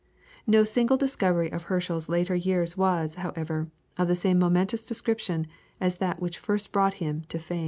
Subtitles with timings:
[0.47, 3.69] No single discovery of Herschel's later years was, however,
[3.99, 5.45] of the same momentous description
[5.79, 7.59] as that which first brought him to fame.